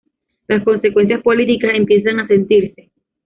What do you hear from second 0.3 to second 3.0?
Las consecuencias políticas empiezan a sentirse.